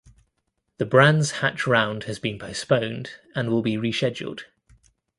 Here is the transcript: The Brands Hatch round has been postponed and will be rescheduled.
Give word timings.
The 0.79 0.85
Brands 0.87 1.29
Hatch 1.45 1.67
round 1.67 2.05
has 2.05 2.17
been 2.17 2.39
postponed 2.39 3.11
and 3.35 3.51
will 3.51 3.61
be 3.61 3.75
rescheduled. 3.75 4.45